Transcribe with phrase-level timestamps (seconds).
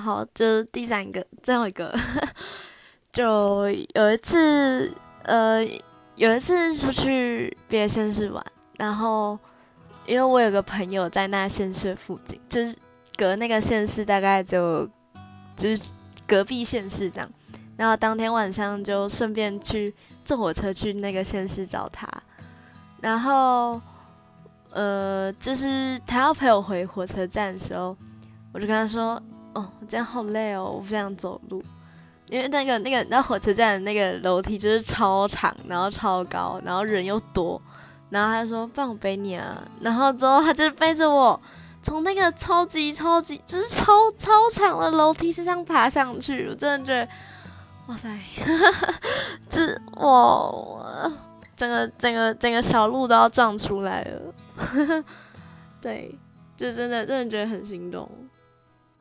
[0.00, 1.96] 好，就是第三个，最后一个，
[3.12, 5.64] 就有一次，呃，
[6.16, 8.44] 有一次出去别的县市玩，
[8.76, 9.38] 然后
[10.04, 12.76] 因为我有个朋友在那县市附近，就是
[13.16, 14.84] 隔那个县市大概就
[15.56, 15.80] 就是
[16.26, 17.30] 隔壁县市这样，
[17.76, 22.08] 然后当天晚上就顺便去坐火车去那个县市找他，
[23.00, 23.80] 然后
[24.72, 27.96] 呃，就是他要陪我回火车站的时候，
[28.52, 29.22] 我就跟他说。
[29.54, 31.62] 哦，这样好累哦，我不想走路，
[32.28, 37.60] 因为那个那个那火车站的那个楼梯就是超长，然后超高，然后人又多，
[38.10, 41.40] 然后他就说：“放我背你啊。”然后之后他就背着我
[41.82, 47.08] 从那个超级超级就是超超长的楼梯身上爬上去，我真的觉得，
[47.86, 48.08] 哇塞，
[49.48, 51.12] 这哇，
[51.54, 55.04] 整个整个整个小路都要撞出来了，
[55.80, 56.12] 对，
[56.56, 58.10] 就真的真的觉得很心动。